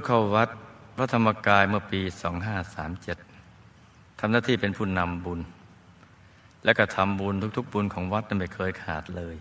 [0.00, 0.48] ูกเข้าวัด
[0.96, 2.00] พระธรรมกายเมื่อปี
[3.30, 5.40] 2537ทำหน้าที่เป็นผู้นำบุญ
[6.64, 9.36] และก็ทำบุญทุก ๆ บุญของวัดไม่เคยขาดเลย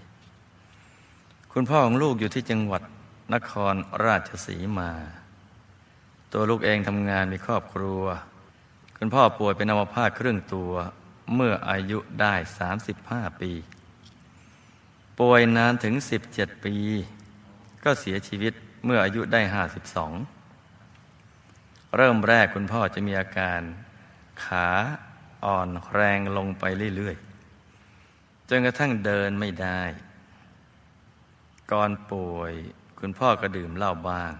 [1.53, 2.81] คุณพ่อของลูกอยู่ที่จังหวัด
[3.33, 4.91] นครราชสีมา
[6.33, 8.01] ตัวลูกเองทำงานมีครอบครัว
[8.97, 10.71] คุณพ่อป่วยเป็นอัมพาตครึ่งตัว
[11.35, 12.33] เมื่ออายุได้
[12.87, 13.51] 35 ปี
[15.19, 15.93] ป่วยนานถึง
[16.29, 16.75] 17 ปี
[17.83, 18.53] ก็เสียชีวิต
[18.85, 20.38] เมื่ออายุได้ 52
[21.95, 23.61] เริ่มแรกคุณพ่อจะมีอาการ
[24.45, 24.67] ขา
[25.45, 26.63] อ่อนแรงลงไป
[26.95, 29.81] เรื่อยๆ จนกระทั่งเดินไม่ได้
[31.71, 32.53] ก่อนป่วย
[32.99, 34.33] คุณพ่อก็ดื่มเหล้าบ้าง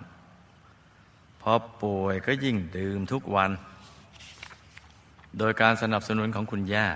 [1.42, 1.52] พอ
[1.84, 3.52] ป่วยก็ยิ่งดื่มทุกวัน
[5.38, 6.88] โดยการสนับสนุนของคุณย่า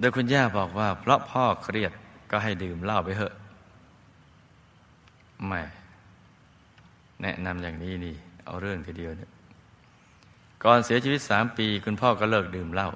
[0.00, 1.92] โดยคุณย่าบอกว่า เพราะพ่อเครียด
[2.30, 3.34] ก็ให้ดื่มเหล้าไปเถอะ
[5.46, 5.60] ไม่
[7.22, 8.16] แนะนำอย่างนี้นี่
[8.48, 9.30] เอาเรื่องทีเดียวเนี่ย
[10.64, 12.90] ก่อนเสียชีวิตสามปี คุณพ่อก็เลิกดื่มเหล้า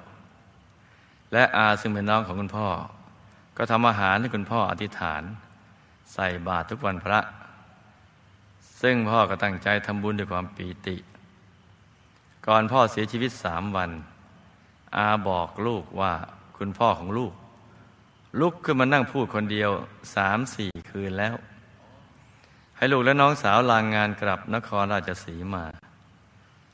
[1.33, 2.67] และอาซึ่งเป็นน้องของคุณพ่อ
[3.57, 5.23] ก็ทำอาหารให้คุณพ่ออธิษฐาน
[6.13, 7.19] ใส่บาตรทุกวันพระ
[8.81, 10.95] ซึ่งพ่อก็ตั้งใจทำบุญด้วยความปีติ
[12.47, 13.91] ก่อนพ่อเสียชีวิตสามวัน
[14.95, 16.13] อาบอกลูกว่า
[16.57, 17.33] คุณพ่อของลูก
[18.39, 19.71] ลุกขึ้นมานั่งพูดคนเดียว
[20.15, 21.35] สามสี่คืนแล้ว
[22.83, 25.65] ให้ลูกและน้องสาวลางงานกลับนครราชสีมา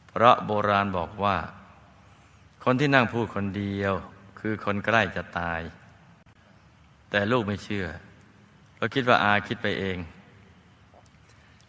[0.08, 1.38] เพราะโบราณบอกว่า
[2.64, 3.94] คนที่นั่งพูดคนเดียว
[4.40, 5.62] คือคนใกล้จะตาย
[7.10, 7.88] แต่ลูกไม่เชื่อ
[8.78, 9.98] เราคิดว่าอาคิดไปเอง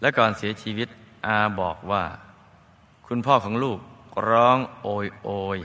[0.01, 0.89] และก่อนเสียชีวิต
[1.27, 2.05] อาบอกว่า
[3.07, 3.79] คุณพ่อของลูก
[4.31, 5.59] ร้องโอยโอย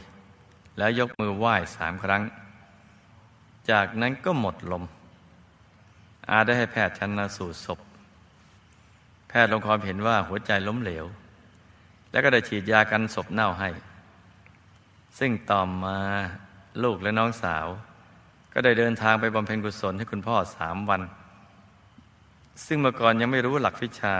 [0.77, 2.21] แล้วยกมือไหว้สามครั้ง
[3.69, 4.83] จากนั้นก็หมดลม
[6.29, 7.94] อาได้ให้แพทย์ชันสูตรศพแพ
[9.45, 11.05] ทย์ลงความเห็นว่าหัวใจล้มเหลว
[12.11, 13.69] แล้วก็ได้ฉีดยากันศพเน่าให้
[15.19, 15.97] ซึ่งต่อมา
[16.83, 17.65] ลูกและน้องสาว
[18.53, 21.01] ก็ได้เดินทางไปบำเพ็ญกุศลให้คุณพ่อสามวัน
[22.65, 24.15] ซึ่งเมื่อก่อนยังไม่รู้หลักวิชา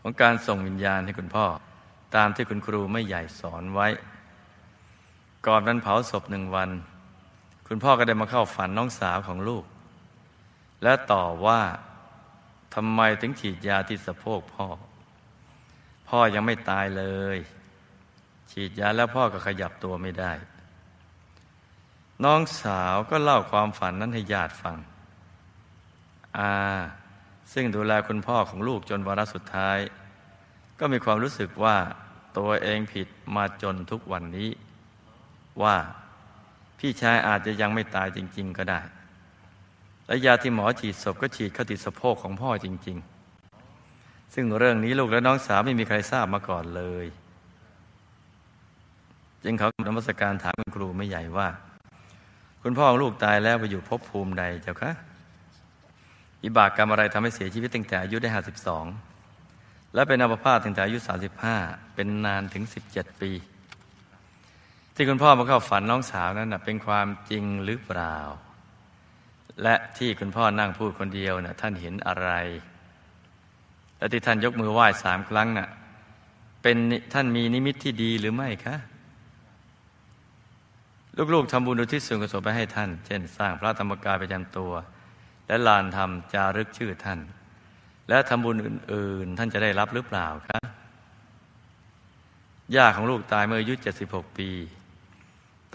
[0.00, 1.46] ของการส่งวิญญาณให้คุณพ่อ
[2.16, 3.88] ตามที่คุณครูไม่ใหญ่สอนไว้
[5.46, 6.70] ก่อนวันเผาศพหนึ่งวัน
[7.68, 9.64] คุณพ่อก็ได้มาเข้าฝันน้องสาวของลูก
[10.82, 11.60] และต่อว่า
[12.74, 14.66] ทำไมถึงฉีดยาที่สะโพกพ่อ
[16.08, 17.04] พ่อยังไม่ตายเล
[17.36, 17.38] ย
[18.50, 20.32] ฉีดยาแล้วพ่อก็ขยับตัวไม่ได้
[22.24, 24.76] น้องสาวก็เล่าความฝันนั้นให้ญาติฟัง
[26.38, 26.52] อา
[27.52, 29.78] ซึ่งดูแลคุณพ่อของลูกจนวาระสุดท้าย
[30.78, 31.76] ก็มีความรู้สึกว่า
[32.38, 34.50] ตัวเองผิดมาจนทุกวันนี้
[35.62, 35.76] ว่า
[36.78, 38.80] พี่ชายอาจจะยังไม่ตายจริง ๆ ก็ได้
[40.08, 42.96] และยาที่หมอฉีดศพก็ฉีดเข้าติดสะโพกของพ่อจริง
[43.66, 47.06] ๆ ซึ่งเรื่องนี้ลูกและน้องสาวไม่มีใครทราบมาก่อนเลย
[49.44, 51.48] จึงเขานมัสการถามคุณครูไม่ใหญ่ว่า
[52.62, 54.92] คุณพ่อของลูกตายแล้วไปอยู่ภพภูมิใดเจ้าคะ
[56.44, 58.84] อิบากกรรมอะไรทำให้เสียชีวิตตั้งแต่อายุได้ห้าสิบสอง
[59.94, 61.56] และเป็นอัมพาตตั้งแต่อายุสาสิบห้า
[61.94, 63.30] เป็นนานถึงสิบเจ็ดปี
[64.94, 68.16] ที่คุณพ่อมาเข้าฝันน้องสาวนั้นเป็นความจริงหรือเปล่า
[69.62, 72.30] และที่คุณพ่อนั่งพูดคนเดียวนะ่ะท่านเห็นอะไร
[73.98, 75.68] และที่ท่านยกมือไหว้สามครั้งนะ่ะ
[76.62, 76.76] เป็น
[77.12, 78.76] ท่านมีนิมิตที่ดีหรือไม่คะ
[81.34, 84.72] ลูกๆทำบุญอุทิศส่วนกุศลไปให้ท่าน เช่น สร้างพระธรรมกายประจำตัว
[85.46, 87.20] และลานทำจารึกชื่อท่าน
[88.08, 90.60] และทำบุญอื่น ๆ ท่านจะได้รับหรือเปล่าคะ
[92.76, 93.74] ย่าของลูกตายเมื่ออายุ
[94.06, 94.50] 76 ปี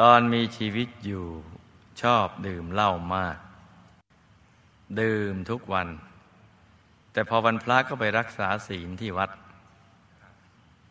[0.01, 1.25] ตอนมีชีวิตอยู่
[2.01, 3.37] ชอบดื่มเหล้ามาก
[5.01, 5.87] ดื่มทุกวัน
[7.13, 9.29] แต่พอวันพระก็ไปรักษาศีลที่วัด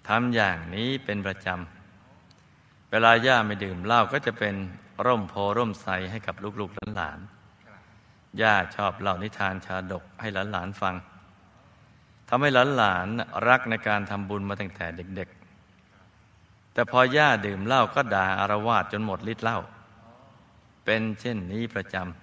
[0.09, 4.55] ทำอย่างนี้เป็นประจำ เวลาย่าไม่ดื่มเหล้าก็จะเป็น
[5.07, 10.95] ร่มโพร่มใสให้กับลูกๆหลานๆย่าชอบเล่านิทานชาดกให้หลานๆฟัง
[12.29, 15.29] ทำให้หลานๆรักในการทำบุญมาตั้งแต่เด็ก
[16.03, 19.59] ๆ แต่พอย่าดื่มเหล้าก็ด่าอารวาสจนหมดฤทธิ์เหล้า
[20.85, 22.22] เป็นเช่นนี้ประจำ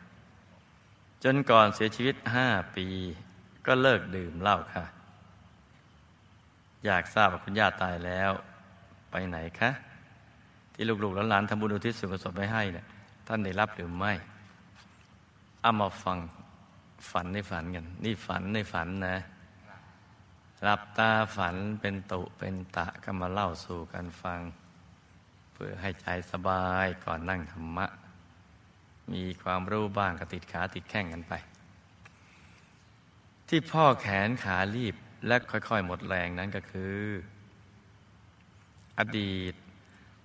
[1.23, 2.87] จนก่อนเสียชีวิตห้าปี
[3.65, 4.85] ก็เลิกดื่มเหล้าค่ะ
[6.85, 8.31] อยากทราบว่าคุณย่าตายแล้ว
[9.11, 9.71] ไปไหนคะ
[10.73, 12.85] ที่ลูกๆหลานทำบุญอุทิศส่วนกุศลไปให้เนี่ย
[13.27, 14.13] ท่านได้รับหรือไม่
[15.61, 16.17] เอามาฟัง
[17.11, 19.17] ฝันในฝันกัน นี่ฝันในฝันนะ
[20.63, 24.39] หลับตาฝันเป็นตุเป็นตะก็มาเล่าสู่กันฟัง
[25.53, 27.85] เพื่อให้ใจสบายก่อนนั่งธรรมะ
[29.13, 31.33] มีความรู้บ้างก็ติดขาติดแข้งกันไป
[33.49, 34.95] ที่พ่อแขนขารีบ
[35.27, 36.97] และค่อยๆ หมดแรงนั้นก็คือ
[38.99, 39.53] อดีต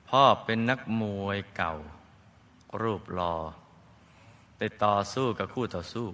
[0.09, 1.75] พ่อเป็นนักมวยเก่า
[2.83, 3.35] รูปรอ
[4.59, 6.07] ได้ต่อสู้กับคู่ต่อสู้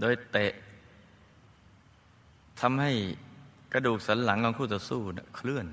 [0.00, 0.52] โดยเตะ
[2.60, 2.92] ทำให้
[3.72, 5.66] กระดูกสันหลังของคู่ต่อสู้นะเคลื่อน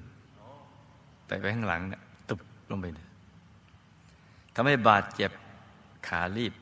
[1.28, 2.40] แต่ไปข้างหลังนะตุบ
[2.72, 2.86] ลงไป
[4.56, 5.32] ทำให้บาดเจ็บ
[6.08, 6.54] ขาลีบ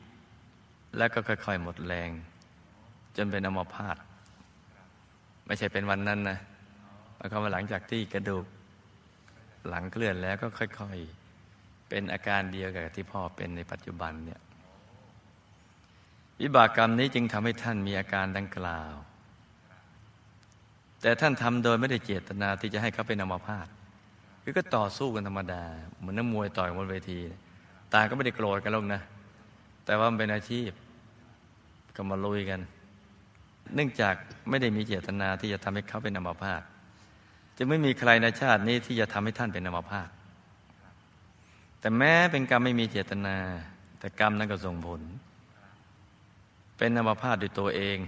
[0.96, 2.10] แล้วก็ค่อยๆหมดแรง
[3.16, 3.96] จนเป็นอัมพาต
[5.46, 6.38] ไม่ใช่เป็นวันนั้นนะ
[7.16, 8.44] หมายความว่าหลังจากที่กระดูก
[9.68, 14.40] หลังเคลื่อนแล้วก็ค่อยๆ เป็นอาการเดียวกับที่พ่อเป็นในปัจจุบันเนี่ย
[16.40, 18.92] วิบากกรรมนี้จึงทำให้ท่านมีอาการดังกล่าว
[21.02, 23.66] แต่ท่านทำโดยไม่ได้เจตนาที่จะให้เขาเป็นอัมพาต
[24.42, 25.64] คือก็ต่อสู้กันธรรมดา
[25.98, 27.20] เหมือนนักมวยต่อยบนเวที
[27.92, 29.00] ตาก็ไม่ได้โกรธกันหรอกนะ
[29.84, 30.70] แต่ว่ามันเป็นอาชีพ
[31.96, 32.60] ก็มาลุยกัน
[33.74, 34.14] เนื่องจาก
[34.48, 36.62] ไม่ได้มีเจตนาที่จะทำให้เขาเป็นอัมพาต
[37.58, 40.08] จะไม่มีใครในชาตินี้ที่จะทำให้ท่านเป็นอัมพาต
[41.80, 43.36] แต่แม้เป็นกรรมไม่มีเจตนา
[43.98, 45.02] แต่กรรมนั้นก็ส่งผล
[46.78, 47.98] เป็นอัมพาตด้วยตัวเอง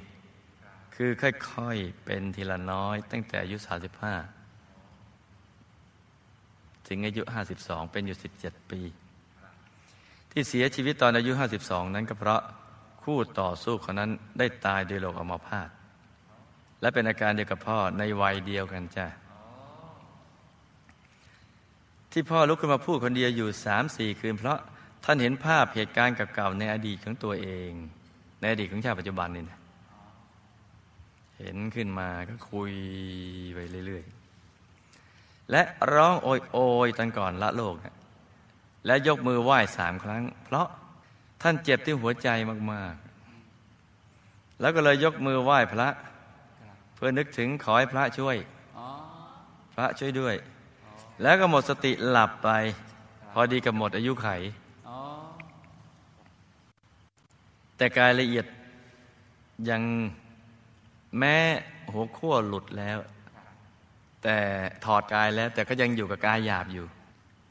[0.95, 3.69] คือค่อยๆเป็นทีละน้อย ตั้งแต่อายุ 35
[6.89, 7.23] ถึงอายุ
[7.57, 8.81] 52 เป็นอยู่ 17 ปี
[10.33, 11.33] ที่เสียชีวิตตอนอายุ
[11.63, 12.43] 52 นั้นก็เพราะ
[13.03, 15.69] คู่ต่อสู้คนนั้นได้ตายโดยโรคอัมพาต
[16.81, 19.07] และเป็นอาการเดียวกับพ่อในวัยเดียวกันจ้ะ
[22.13, 24.59] ที่พ่อลุกขึ้นมาพูดคนเดียวอยู่สามสี่คืน เพราะ
[25.05, 27.71] ท่านเห็นภาพเหตุการณ์เก่าๆในอดีตของตัวเอง
[28.41, 29.59] ในอดีตของชาติปัจจุบันนี่นะ
[31.39, 32.73] เห็นขึ้นมาก็คุย
[33.55, 35.63] ไปเรื่อยๆ และ
[35.93, 37.97] ร้องโอยโอยตอนก่อนละโลกนะ
[38.87, 40.67] และยกมือไหว้สามครั้ง เพราะ
[41.43, 42.29] ท่านเจ็บที่หัวใจ
[42.73, 42.95] มาก
[43.77, 45.89] ๆ แล้วก็เลยยกมือไหว้พระ
[46.95, 48.37] เพื่อนึกถึงขอให้พระช่วย
[49.75, 50.35] พระช่วยด้วย
[51.23, 52.51] แล้วก็หมดสติหลับไป
[53.33, 54.29] พอดีกับหมดอายุไข
[57.77, 58.47] แต่กายละเอียด
[59.71, 59.83] ยัง
[61.19, 61.37] แม้
[61.93, 62.99] หัวขั้วหลุดแล้ว
[64.23, 64.37] แต่
[64.85, 66.87] ถอดกายแล้ว แต่ก็ยังอยู่กับกายหยาบอยู่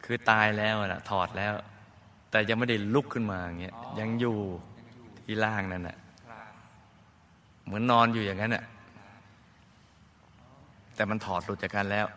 [0.05, 1.53] คือตายแล้วนะถอดแล้ว
[2.31, 4.37] แต่ยังไม่ได้ลุกขึ้นมาอย่างเงี้ยยังอยู่
[5.25, 5.97] ที่ล่างนั่นแหะ
[7.65, 8.63] เหมือนนอนอยู่อย่างนั้นน่ะ
[10.95, 12.07] แต่มันถอดหลุดจากกันแล้ว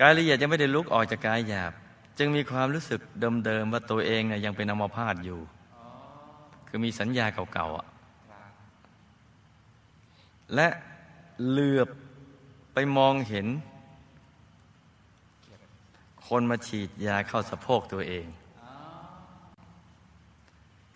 [0.00, 1.72] กายละเอียดยังไม่ได้ลุกออกจากกายหยาบ
[2.18, 3.00] จึงมีความรู้สึก
[3.46, 5.40] เดิมๆว่าตัวเองเนี่ยยังเป็นอมพาตอยู่
[6.68, 7.78] คือมีสัญญาเก่าๆ
[10.54, 10.68] และ
[11.48, 11.88] เหลือบ
[12.74, 13.46] ไปมองเห็น
[16.28, 18.26] คนมาฉีดยาเข้าสะโพกตัวเอง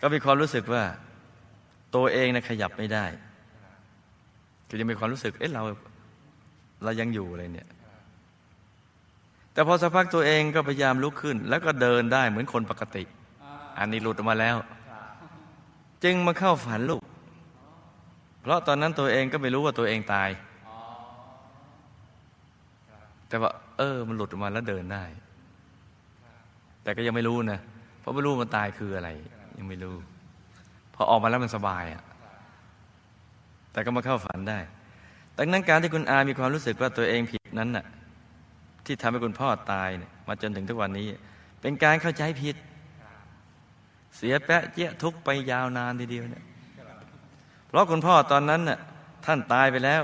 [0.01, 0.83] ก็มีความรู้สึกว่า
[1.95, 3.05] ตัวเองนะขยับไม่ได้
[4.67, 5.63] คือจะมีความรู้สึก เอ๊ะเรา
[6.83, 7.69] เรายังอยู่อะไรเนี่ย
[9.53, 13.03] แต่พอสักพักตัวเองก็พยายามลุกขึ้น แล้วก็เดินได้เหมือนคนปกติ
[13.79, 14.57] อันนี้หลุดออกมาแล้ว
[16.03, 17.01] จึงมาเข้าฝันลูก
[18.41, 20.29] เพราะตอนนั้นตัวเองก็ไม่รู้ว่าตัวเองตาย
[23.27, 25.03] แต่ว่า เออ มันหลุดออกมาแล้วเดินได้
[26.83, 27.59] แต่ก็ยังไม่รู้นะ
[27.99, 29.09] เพราะไม่รู้มันตายคืออะไร
[29.57, 29.95] ยังไม่รู้
[30.95, 32.03] พอออกมาแล้วมันสบายอะ
[33.71, 34.59] แต่ก็มาเข้าฝันได้
[35.37, 37.85] ดังนั้นการที่คุณอามีความรู้สึกว่าตัวเองผิดนั้นน่ะ
[38.85, 41.07] ที่ทำให้คุณพ่อตายเนี่ยมาจนถึงทุกวันนี้
[41.61, 42.55] เป็นการเข้าใจผิด
[44.17, 46.45] เสียแปะเจี๊ยทุกไปยาวนานทีเดียวเนี่ย
[47.67, 48.79] เพราะคุณพ่อตอนนั้นน่ะ
[49.25, 50.01] ท่านตายไปแล้ว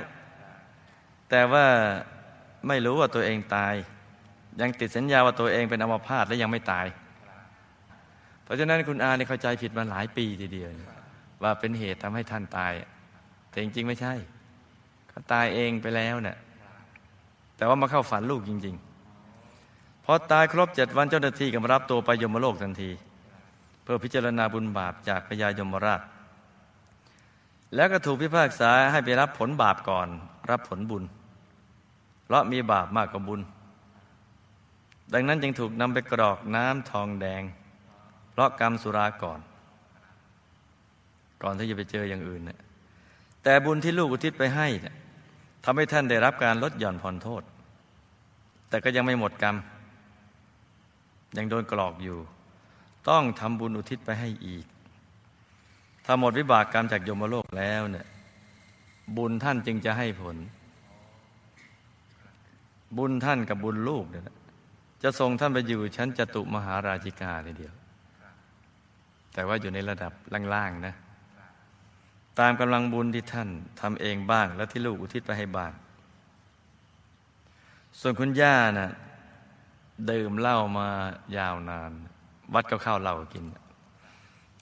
[1.29, 1.65] แต่ว่า
[2.67, 3.73] ไม่รู้ว่าตัวเองตาย
[4.61, 6.87] ยังติดสัญญาว่าตัวเองเป็นอัมพาตและยังไม่ตาย
[8.43, 10.69] เพราะฉะนั้นคุณอาเนี่ยเข้าใจผิดมาหลายปีทีเดียว
[11.43, 12.73] ว่าเป็นเหตุทำให้ท่านตาย
[13.49, 14.13] แต่จริงๆไม่ใช่
[15.09, 16.37] เขาตายเองไปแล้วเนะ่ย
[17.57, 22.91] แต่ว่ามาเข้าฝันลูกจริง ๆพอตายครบเจ็ดวันเจ้าหน้าที่ก็มารับตัวไปยมโลกทันที
[23.83, 26.01] เพื่อพิจารณาบุญบาปจากพญายมราช
[27.75, 30.07] แล้วก็ถูกพิพากษาให้ไปรับผลบาปก่อน
[30.49, 31.03] รับผลบุญ
[32.23, 33.41] เพราะมีบาปมากกว่าบุญ
[35.13, 37.43] ดังนั้นจึงถูกนำไปกรอกน้ำทองแดง
[38.31, 39.39] เพราะกรรมสุราก่อน
[41.43, 42.59] ก่อนที่จะไปเจออย่างอื่นนะ
[43.43, 44.95] แต่บุญที่ลูกอุทิศไปให้เนี่ย
[45.63, 47.43] ทำให้ท่านได้รับการลดหย่อนผ่อนโทษ
[48.69, 49.55] แต่ก็ยังไม่หมดกรรม
[51.37, 52.17] ยังโดนกรอกอยู่
[53.09, 54.65] ต้องทำบุญอุทิศไปให้อีก
[56.05, 58.07] ถ้าหมดวิบากกรรมจากยมโลกแล้วเนี่ย
[59.17, 60.37] บุญท่านจึงจะให้ผล
[62.97, 64.23] บุญท่านกับบุญลูกเนี่ย
[65.03, 67.73] จะส่งท่านไปอยู่ชั้นจตุมหาราชิกาทีเดียว
[69.33, 70.11] แต่ว่าอยู่ในระดับ
[70.53, 70.95] ล่างๆนะ
[72.39, 73.49] ตามกำลังบุญที่ท่าน
[73.81, 75.71] ทำเองบ้าง และที่ลูกอุทิศไปให้บ้าง
[77.99, 78.91] ส่วนคุณย่านะ่ะ
[80.11, 80.89] ดื่มเหล้ามา
[81.37, 81.91] ยาวนาน
[82.53, 83.45] วัดก็เข้าเหล้ากิน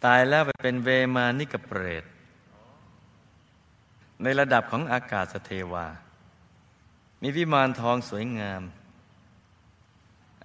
[0.06, 2.04] ตายแล้วไปเป็นเวมานิกเปรต
[4.24, 5.88] ในระดับของอากาศสเทวา
[7.22, 8.62] มีวิมานทองสวยงาม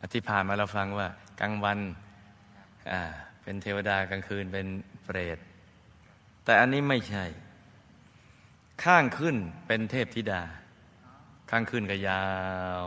[0.03, 1.09] อธิพานมาเราฟังว่า
[1.41, 1.79] กลางวัน
[3.43, 4.67] เป็นเทวดากลางคืนเป็น
[5.05, 5.39] เปรต
[6.45, 7.25] แต่อันนี้ไม่ใช่
[8.85, 10.43] ข้างขึ้นเป็นเทพธิดา
[11.51, 12.25] ข้างขึ้นก็ยา
[12.85, 12.87] ว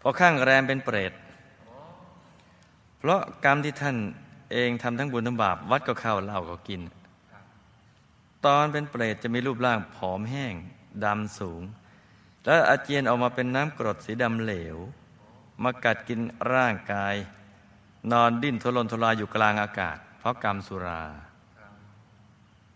[0.00, 1.12] พอข้างแรมเป็นเปรต
[2.98, 3.96] เพราะกรรมที่ท่าน
[4.52, 6.80] เองทำทั้งบุญทั้งบาปวัดก็เข้าเหล้าก็กิน
[8.46, 10.54] ตอนเป็นเปรตจะมีรูปร่างผอมแห้ง
[11.04, 11.62] ดำสูง
[12.44, 14.76] แล้วอาเจียนออกมาเป็นน้ำกรดสีดำเหลว
[15.62, 16.20] มากัดกิน
[16.54, 17.14] ร่างกาย
[18.12, 21.02] นอนดิ้นทุรนทุรายอยู่กลางอากาศ เพราะกรรมสุรา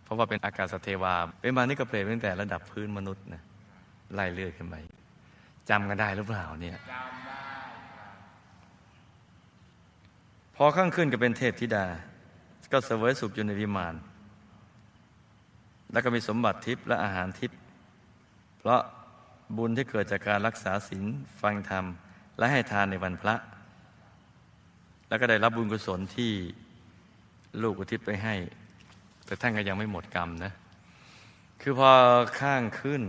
[0.02, 3.42] เพราะว่าเป็นอากาศสเทวา เป็นมานี่ก็เปรตตั้งแต่ระดับพื้นมนุษย์นะ
[4.14, 4.75] ไล่เลือดขึ้นไป
[5.68, 6.78] จำกันได้หรือเปล่าเนี่ย
[10.56, 11.87] พอข้างขึ้นก็เป็นเทพธิดา
[12.73, 13.94] ก็เสวยสุขอยู่ในวิมาน
[15.92, 17.58] แล้วก็มีสมบัติทิพย์และอาหารทิพย์
[18.58, 18.80] เพราะ
[19.56, 21.04] บุญที่เกิดจากการรักษาศีล
[21.40, 21.85] ฟังธรรม
[22.38, 23.35] และให้ทานในวันพระ
[25.09, 26.33] แล้วก็ได้รับบุญกุศลที่
[27.62, 28.35] ลูกอุทิศไปให้
[29.26, 30.52] แต่ท่านก็ยังไม่หมดกรรมนะ
[31.61, 31.90] คือพอ
[32.40, 33.02] ข้างขึ้น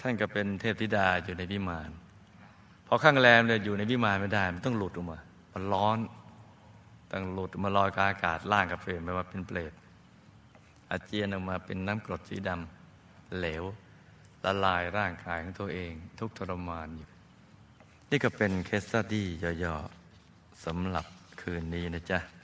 [0.00, 1.90] ท่านก็เป็นเทพธิดาอยู่ในวิมาน
[2.86, 5.18] พอข้างแรมเนี่ยอยู่ในวิมานไม่ได้ มันต้องหลุดออกมา
[5.52, 5.98] มันร้อน
[7.12, 9.72] ต้องหลุดมาลอยกาอากาศล่างกับเปลี่ยนไปว่าเป็นเปรต
[10.90, 13.64] อาเจียนออกมาเป็นน้ำกรดสีดำเหลว
[14.44, 17.08] ละลายร่างกายของตัวเอง ทุกทรมานอยู่
[18.14, 19.26] นี่ก็เป็นเคสตดี้
[19.62, 21.06] ย่อๆสำหรับ
[21.40, 22.41] คืนนี้นะจ๊ะ